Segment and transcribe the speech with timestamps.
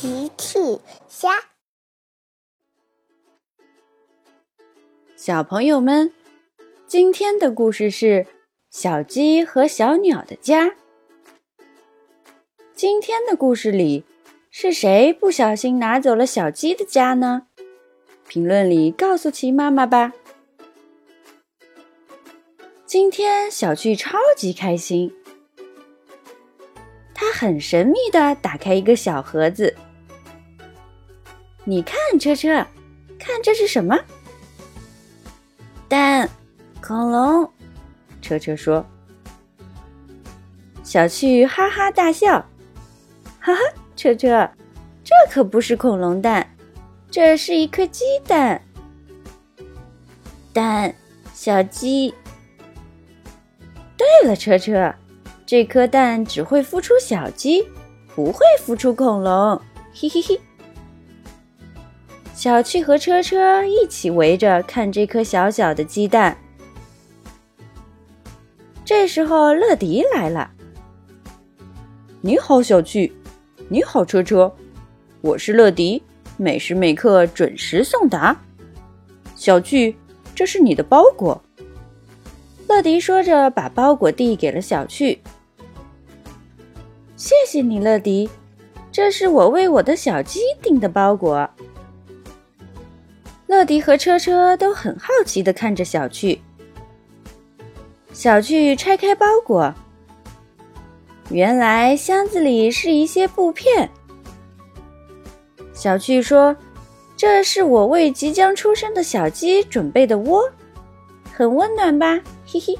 [0.00, 0.58] 奇趣
[1.10, 1.28] 虾，
[5.14, 6.10] 小朋友们，
[6.86, 8.26] 今天的故事是
[8.70, 10.74] 小鸡和小鸟的家。
[12.74, 14.06] 今天的故事里，
[14.50, 17.48] 是谁不小心拿走了小鸡的家呢？
[18.26, 20.14] 评论里告诉奇妈妈吧。
[22.86, 25.14] 今天小趣超级开心。
[27.12, 29.76] 他很神秘的打开一个小盒子，
[31.64, 32.66] 你看，车车，
[33.18, 33.98] 看这是什么？
[35.88, 36.28] 蛋，
[36.80, 37.50] 恐龙。
[38.22, 38.84] 车车说。
[40.82, 42.44] 小趣哈哈大笑，
[43.38, 43.60] 哈哈，
[43.94, 44.50] 车车，
[45.04, 46.56] 这可不是恐龙蛋，
[47.10, 48.60] 这是一颗鸡蛋。
[50.52, 50.92] 蛋，
[51.32, 52.12] 小鸡。
[53.96, 54.92] 对了，车车。
[55.46, 57.68] 这颗蛋只会孵出小鸡，
[58.14, 59.60] 不会孵出恐龙。
[59.92, 60.40] 嘿嘿嘿！
[62.40, 66.34] 小趣和车车一起围着看这颗小小的鸡蛋。
[68.82, 70.50] 这时候，乐迪来了。
[72.22, 73.12] 你好，小趣。
[73.68, 74.50] 你好，车车。
[75.20, 76.02] 我是乐迪，
[76.38, 78.34] 每时每刻准时送达。
[79.36, 79.94] 小趣，
[80.34, 81.42] 这是你的包裹。
[82.68, 85.20] 乐迪说着，把包裹递给了小趣。
[87.16, 88.30] 谢谢你，乐迪，
[88.90, 91.46] 这是我为我的小鸡订的包裹。
[93.60, 96.40] 乐迪和车车都很好奇的看着小趣。
[98.10, 99.74] 小趣拆开包裹，
[101.28, 103.90] 原来箱子里是一些布片。
[105.74, 106.56] 小趣说
[107.18, 110.50] ：“这是我为即将出生的小鸡准备的窝，
[111.30, 112.18] 很温暖吧？”
[112.50, 112.78] 嘿嘿。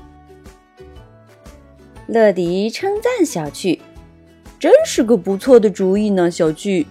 [2.07, 3.83] 乐迪称赞小趣。
[4.59, 6.87] 真是个不错的主意呢，小趣。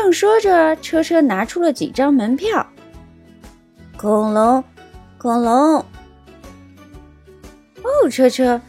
[0.00, 2.64] 正说着，车车拿出了几张门票。
[3.96, 4.62] 恐龙，
[5.18, 5.84] 恐龙。
[7.82, 8.60] 哦，车车，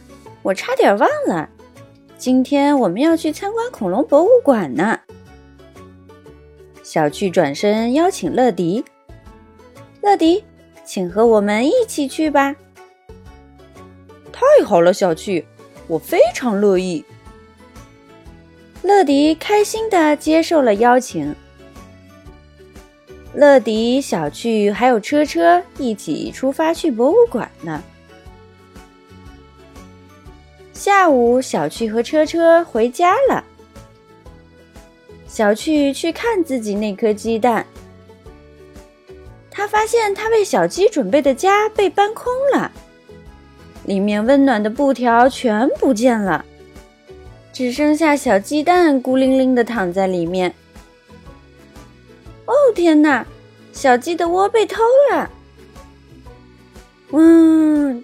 [0.42, 1.48] 我差点忘了，
[2.18, 4.98] 今天我们要去参观恐龙博物馆呢。
[6.82, 8.84] 小趣转身邀请乐迪，
[10.02, 10.42] 乐迪，
[10.84, 12.56] 请和我们一起去吧。
[14.32, 15.46] 太好了，小趣。
[15.86, 17.04] 我非常乐意。
[18.82, 21.34] 乐迪开心的接受了邀请。
[23.34, 27.82] 乐迪、小趣还有车车一起出发去博物馆呢。
[30.72, 33.44] 下午，小趣和车车回家了。
[35.28, 37.64] 小趣去看自己那颗鸡蛋，
[39.50, 42.72] 他发现他为小鸡准备的家被搬空了。
[43.84, 46.44] 里面温暖的布条全不见了，
[47.60, 50.54] 只剩下小鸡蛋孤零零的躺在里面。
[52.46, 53.22] 哦天哪，
[53.70, 54.82] 小鸡的窝被偷
[55.12, 55.30] 了！
[57.10, 58.02] 嗯，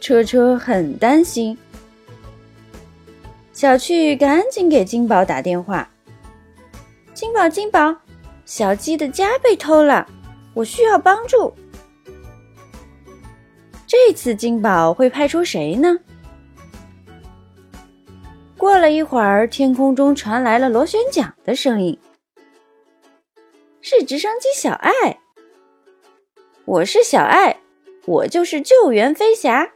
[0.00, 1.56] 车车很担心。
[3.52, 5.88] 小趣赶紧给金宝打电话
[7.14, 7.94] ：“金宝，金宝，
[8.44, 10.04] 小鸡的家被偷了，
[10.52, 11.54] 我需要帮助。”
[13.86, 15.96] 这次金宝会派出谁呢？
[18.58, 21.96] 过了一会儿，天空中传来了螺旋桨的声音，
[23.80, 25.20] 是直升机小爱。
[26.64, 27.60] 我是小爱，
[28.04, 29.70] 我就是救援飞侠。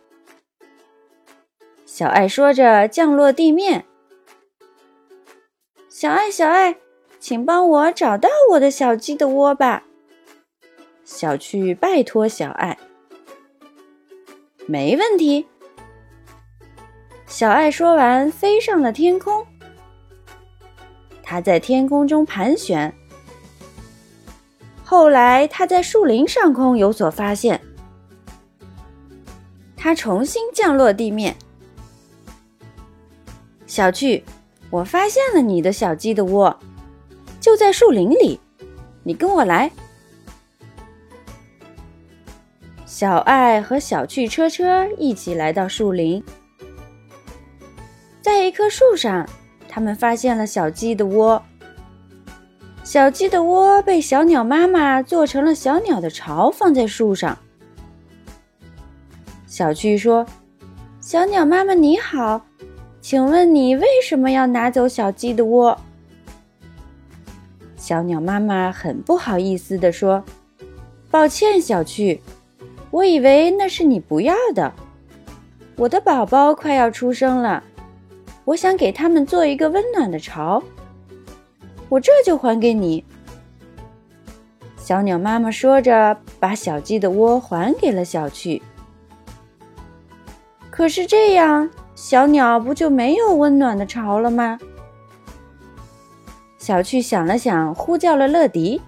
[1.86, 3.84] 小爱说着降落地面。
[5.88, 6.76] 小爱，小爱，
[7.20, 9.84] 请帮我找到我的小鸡的窝吧。
[11.04, 12.76] 小趣拜托小爱。
[14.66, 15.46] 没问题。
[17.32, 19.42] 小爱说完，飞上了天空。
[21.22, 22.94] 它在天空中盘旋。
[24.84, 27.58] 后来，它在树林上空有所发现。
[29.74, 31.34] 它重新降落地面。
[33.66, 34.22] 小趣，
[34.68, 36.54] 我发现了你的小鸡的窝，
[37.40, 38.38] 就在树林里。
[39.02, 39.70] 你跟我来。
[42.84, 46.22] 小爱和小趣车车一起来到树林，
[48.22, 49.28] 在一棵树上，
[49.68, 51.42] 他们发现了小鸡的窝。
[52.84, 57.36] 小鸡的窝被小鸟妈妈做成了小鸟的巢，放在树上。
[59.46, 60.24] 小趣说
[61.00, 62.46] ：“小鸟妈妈你好，
[63.00, 65.76] 请问你为什么要拿走小鸡的窝？”
[67.76, 70.22] 小鸟妈妈很不好意思地说
[71.10, 72.20] ：“抱歉，小趣。”
[72.92, 74.72] 我以为那是你不要的，
[75.76, 77.64] 我的宝宝快要出生了，
[78.52, 80.62] 我想给他们做一个温暖的巢，
[81.88, 83.02] 我这就还给你。”
[84.76, 88.60] 小鸟妈妈说着，把小鸡的窝还给了小趣。
[90.70, 94.58] 可是这样，小鸟不就没有温暖的巢了吗？
[96.58, 98.82] 小趣想了想，呼叫了乐迪。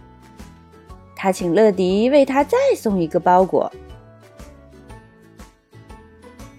[1.17, 3.73] 他请乐迪为他再送一个包裹。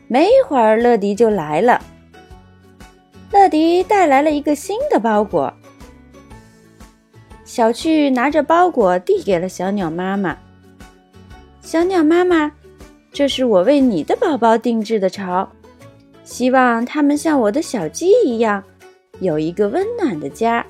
[0.07, 1.79] 没一会儿，乐迪就来了。
[3.35, 5.53] 乐迪带来了一个新的包裹。
[7.43, 10.37] 小趣拿着包裹递给了小鸟妈妈。
[11.61, 12.53] 小鸟妈妈，
[13.11, 15.49] 这是我为你的宝宝定制的巢，
[16.23, 18.63] 希望它们像我的小鸡一样，
[19.19, 20.65] 有一个温暖的家。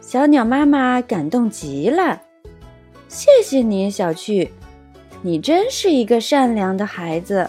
[0.00, 2.20] 小鸟妈妈感动极了，
[3.06, 4.50] 谢谢你，小趣，
[5.22, 7.48] 你真是一个善良的孩子。